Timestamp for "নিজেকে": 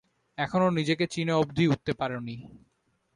0.69-1.05